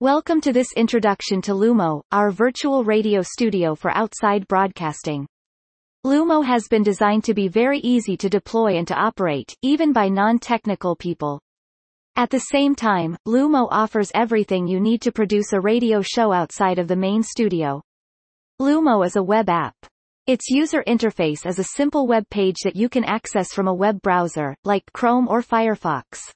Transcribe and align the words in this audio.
Welcome 0.00 0.40
to 0.42 0.52
this 0.52 0.72
introduction 0.76 1.42
to 1.42 1.54
Lumo, 1.54 2.02
our 2.12 2.30
virtual 2.30 2.84
radio 2.84 3.20
studio 3.20 3.74
for 3.74 3.90
outside 3.90 4.46
broadcasting. 4.46 5.26
Lumo 6.06 6.46
has 6.46 6.68
been 6.68 6.84
designed 6.84 7.24
to 7.24 7.34
be 7.34 7.48
very 7.48 7.80
easy 7.80 8.16
to 8.18 8.28
deploy 8.28 8.76
and 8.76 8.86
to 8.86 8.94
operate, 8.94 9.56
even 9.60 9.92
by 9.92 10.08
non-technical 10.08 10.94
people. 10.94 11.40
At 12.14 12.30
the 12.30 12.38
same 12.38 12.76
time, 12.76 13.16
Lumo 13.26 13.66
offers 13.72 14.12
everything 14.14 14.68
you 14.68 14.78
need 14.78 15.02
to 15.02 15.10
produce 15.10 15.52
a 15.52 15.60
radio 15.60 16.00
show 16.00 16.30
outside 16.30 16.78
of 16.78 16.86
the 16.86 16.94
main 16.94 17.24
studio. 17.24 17.82
Lumo 18.62 19.04
is 19.04 19.16
a 19.16 19.22
web 19.24 19.48
app. 19.48 19.74
Its 20.28 20.48
user 20.48 20.84
interface 20.86 21.44
is 21.44 21.58
a 21.58 21.74
simple 21.74 22.06
web 22.06 22.22
page 22.30 22.58
that 22.62 22.76
you 22.76 22.88
can 22.88 23.02
access 23.02 23.52
from 23.52 23.66
a 23.66 23.74
web 23.74 24.00
browser, 24.00 24.54
like 24.62 24.84
Chrome 24.92 25.26
or 25.26 25.42
Firefox. 25.42 26.30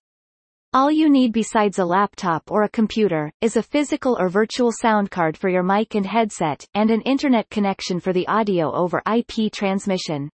All 0.74 0.90
you 0.90 1.10
need 1.10 1.34
besides 1.34 1.78
a 1.78 1.84
laptop 1.84 2.50
or 2.50 2.62
a 2.62 2.68
computer, 2.70 3.30
is 3.42 3.58
a 3.58 3.62
physical 3.62 4.16
or 4.18 4.30
virtual 4.30 4.72
sound 4.72 5.10
card 5.10 5.36
for 5.36 5.50
your 5.50 5.62
mic 5.62 5.94
and 5.94 6.06
headset, 6.06 6.64
and 6.72 6.90
an 6.90 7.02
internet 7.02 7.50
connection 7.50 8.00
for 8.00 8.14
the 8.14 8.26
audio 8.26 8.72
over 8.72 9.02
IP 9.06 9.52
transmission. 9.52 10.30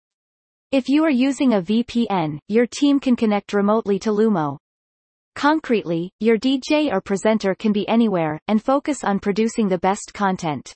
If 0.72 0.90
you 0.90 1.04
are 1.04 1.10
using 1.10 1.54
a 1.54 1.62
VPN, 1.62 2.38
your 2.48 2.66
team 2.66 3.00
can 3.00 3.16
connect 3.16 3.54
remotely 3.54 3.98
to 4.00 4.10
Lumo. 4.10 4.58
Concretely, 5.36 6.10
your 6.20 6.36
DJ 6.36 6.92
or 6.92 7.00
presenter 7.00 7.54
can 7.54 7.72
be 7.72 7.88
anywhere, 7.88 8.38
and 8.46 8.62
focus 8.62 9.04
on 9.04 9.20
producing 9.20 9.68
the 9.68 9.78
best 9.78 10.12
content. 10.12 10.70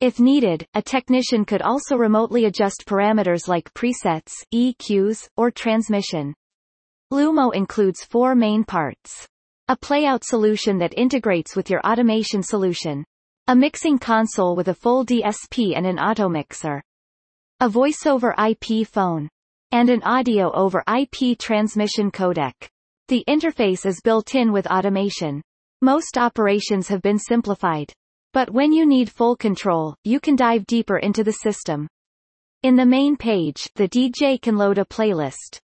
If 0.00 0.18
needed, 0.18 0.66
a 0.74 0.82
technician 0.82 1.44
could 1.44 1.62
also 1.62 1.94
remotely 1.94 2.46
adjust 2.46 2.86
parameters 2.88 3.46
like 3.46 3.72
presets, 3.72 4.32
EQs, 4.52 5.28
or 5.36 5.52
transmission. 5.52 6.34
Lumo 7.12 7.52
includes 7.52 8.04
four 8.04 8.36
main 8.36 8.62
parts. 8.62 9.26
A 9.66 9.76
playout 9.76 10.22
solution 10.22 10.78
that 10.78 10.96
integrates 10.96 11.56
with 11.56 11.68
your 11.68 11.80
automation 11.80 12.40
solution. 12.40 13.04
A 13.48 13.56
mixing 13.56 13.98
console 13.98 14.54
with 14.54 14.68
a 14.68 14.74
full 14.74 15.04
DSP 15.04 15.76
and 15.76 15.86
an 15.86 15.98
auto 15.98 16.28
mixer. 16.28 16.80
A 17.58 17.68
voice-over 17.68 18.32
IP 18.38 18.86
phone. 18.86 19.28
And 19.72 19.90
an 19.90 20.04
audio 20.04 20.52
over 20.52 20.84
IP 20.88 21.36
transmission 21.36 22.12
codec. 22.12 22.52
The 23.08 23.24
interface 23.28 23.84
is 23.86 24.00
built 24.04 24.36
in 24.36 24.52
with 24.52 24.68
automation. 24.68 25.42
Most 25.82 26.16
operations 26.16 26.86
have 26.86 27.02
been 27.02 27.18
simplified. 27.18 27.92
But 28.32 28.50
when 28.50 28.72
you 28.72 28.86
need 28.86 29.10
full 29.10 29.34
control, 29.34 29.96
you 30.04 30.20
can 30.20 30.36
dive 30.36 30.64
deeper 30.66 30.98
into 30.98 31.24
the 31.24 31.32
system. 31.32 31.88
In 32.62 32.76
the 32.76 32.86
main 32.86 33.16
page, 33.16 33.68
the 33.74 33.88
DJ 33.88 34.40
can 34.40 34.56
load 34.56 34.78
a 34.78 34.84
playlist. 34.84 35.58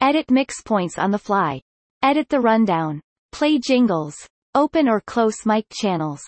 Edit 0.00 0.30
mix 0.30 0.60
points 0.62 0.98
on 0.98 1.10
the 1.10 1.18
fly. 1.18 1.62
Edit 2.02 2.28
the 2.28 2.40
rundown. 2.40 3.00
Play 3.32 3.58
jingles. 3.58 4.14
Open 4.54 4.88
or 4.88 5.00
close 5.00 5.46
mic 5.46 5.64
channels. 5.72 6.20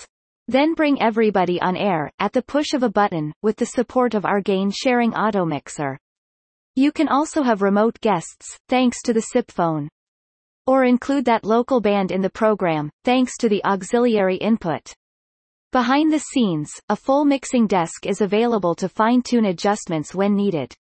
Then 0.47 0.73
bring 0.73 1.03
everybody 1.03 1.61
on 1.61 1.77
air, 1.77 2.11
at 2.19 2.33
the 2.33 2.43
push 2.43 2.73
of 2.73 2.83
a 2.83 2.89
button, 2.89 3.35
with 3.43 3.57
the 3.57 3.67
support 3.67 4.15
of 4.15 4.25
our 4.25 4.41
gain 4.41 4.71
sharing 4.71 5.15
auto 5.15 5.45
mixer. 5.45 5.99
You 6.77 6.93
can 6.93 7.09
also 7.09 7.43
have 7.43 7.61
remote 7.61 8.01
guests, 8.01 8.57
thanks 8.69 9.03
to 9.03 9.13
the 9.13 9.21
SIP 9.21 9.51
phone. 9.51 9.91
Or 10.67 10.85
include 10.85 11.27
that 11.27 11.45
local 11.45 11.83
band 11.83 12.11
in 12.11 12.23
the 12.23 12.31
program, 12.31 12.91
thanks 13.05 13.37
to 13.39 13.51
the 13.51 13.63
auxiliary 13.67 14.37
input. 14.37 14.95
Behind 15.73 16.11
the 16.11 16.21
scenes, 16.21 16.71
a 16.89 16.97
full 16.97 17.27
mixing 17.27 17.67
desk 17.67 18.07
is 18.07 18.23
available 18.23 18.75
to 18.77 18.89
fine-tune 18.89 19.45
adjustments 19.45 20.15
when 20.15 20.35
needed. 20.35 20.75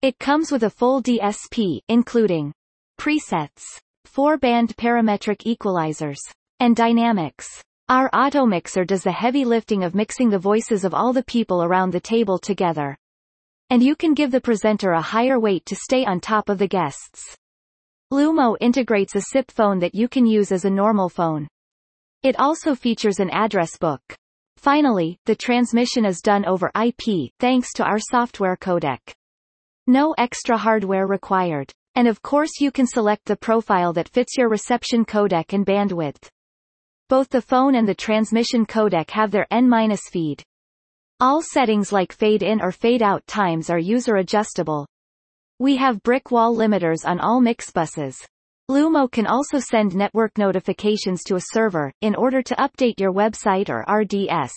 It 0.00 0.20
comes 0.20 0.52
with 0.52 0.62
a 0.62 0.70
full 0.70 1.02
DSP, 1.02 1.80
including 1.88 2.52
presets, 3.00 3.64
four-band 4.04 4.76
parametric 4.76 5.38
equalizers, 5.38 6.20
and 6.60 6.76
dynamics. 6.76 7.60
Our 7.88 8.08
auto 8.14 8.46
mixer 8.46 8.84
does 8.84 9.02
the 9.02 9.10
heavy 9.10 9.44
lifting 9.44 9.82
of 9.82 9.96
mixing 9.96 10.30
the 10.30 10.38
voices 10.38 10.84
of 10.84 10.94
all 10.94 11.12
the 11.12 11.24
people 11.24 11.64
around 11.64 11.90
the 11.90 11.98
table 11.98 12.38
together. 12.38 12.96
And 13.70 13.82
you 13.82 13.96
can 13.96 14.14
give 14.14 14.30
the 14.30 14.40
presenter 14.40 14.92
a 14.92 15.02
higher 15.02 15.40
weight 15.40 15.66
to 15.66 15.74
stay 15.74 16.04
on 16.04 16.20
top 16.20 16.48
of 16.48 16.58
the 16.58 16.68
guests. 16.68 17.34
Lumo 18.12 18.56
integrates 18.60 19.16
a 19.16 19.20
SIP 19.32 19.50
phone 19.50 19.80
that 19.80 19.96
you 19.96 20.06
can 20.06 20.26
use 20.26 20.52
as 20.52 20.64
a 20.64 20.70
normal 20.70 21.08
phone. 21.08 21.48
It 22.22 22.38
also 22.38 22.76
features 22.76 23.18
an 23.18 23.30
address 23.30 23.76
book. 23.76 24.00
Finally, 24.58 25.18
the 25.26 25.34
transmission 25.34 26.04
is 26.04 26.20
done 26.20 26.44
over 26.44 26.70
IP, 26.80 27.32
thanks 27.40 27.72
to 27.72 27.84
our 27.84 27.98
software 27.98 28.56
codec. 28.56 29.00
No 29.88 30.14
extra 30.18 30.58
hardware 30.58 31.06
required. 31.06 31.72
And 31.94 32.06
of 32.06 32.20
course 32.20 32.60
you 32.60 32.70
can 32.70 32.86
select 32.86 33.24
the 33.24 33.36
profile 33.36 33.94
that 33.94 34.10
fits 34.10 34.36
your 34.36 34.50
reception 34.50 35.06
codec 35.06 35.54
and 35.54 35.64
bandwidth. 35.64 36.28
Both 37.08 37.30
the 37.30 37.40
phone 37.40 37.74
and 37.74 37.88
the 37.88 37.94
transmission 37.94 38.66
codec 38.66 39.08
have 39.10 39.30
their 39.30 39.46
N- 39.50 39.96
feed. 39.96 40.42
All 41.20 41.40
settings 41.40 41.90
like 41.90 42.12
fade 42.12 42.42
in 42.42 42.60
or 42.60 42.70
fade 42.70 43.02
out 43.02 43.26
times 43.26 43.70
are 43.70 43.78
user 43.78 44.16
adjustable. 44.16 44.86
We 45.58 45.76
have 45.76 46.02
brick 46.02 46.30
wall 46.30 46.54
limiters 46.54 47.06
on 47.06 47.18
all 47.18 47.40
mix 47.40 47.70
buses. 47.70 48.16
Lumo 48.70 49.10
can 49.10 49.26
also 49.26 49.58
send 49.58 49.96
network 49.96 50.36
notifications 50.36 51.24
to 51.24 51.36
a 51.36 51.42
server, 51.54 51.90
in 52.02 52.14
order 52.14 52.42
to 52.42 52.54
update 52.56 53.00
your 53.00 53.14
website 53.14 53.70
or 53.70 53.86
RDS. 53.90 54.52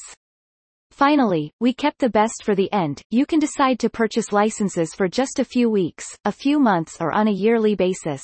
Finally, 1.02 1.52
we 1.60 1.74
kept 1.74 1.98
the 1.98 2.12
best 2.12 2.44
for 2.44 2.54
the 2.54 2.72
end, 2.72 3.02
you 3.10 3.26
can 3.26 3.40
decide 3.40 3.80
to 3.80 3.90
purchase 3.90 4.32
licenses 4.32 4.94
for 4.94 5.08
just 5.08 5.40
a 5.40 5.44
few 5.44 5.68
weeks, 5.68 6.06
a 6.26 6.32
few 6.32 6.60
months 6.60 6.98
or 7.02 7.12
on 7.12 7.28
a 7.28 7.32
yearly 7.32 7.74
basis. 7.74 8.22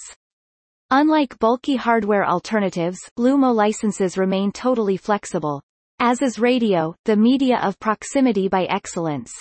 Unlike 0.92 1.40
bulky 1.40 1.76
hardware 1.76 2.24
alternatives, 2.24 3.00
Lumo 3.18 3.52
licenses 3.52 4.16
remain 4.16 4.52
totally 4.52 4.96
flexible. 4.96 5.60
As 5.98 6.22
is 6.22 6.38
radio, 6.38 6.94
the 7.06 7.16
media 7.16 7.58
of 7.64 7.80
proximity 7.80 8.48
by 8.48 8.66
excellence. 8.66 9.34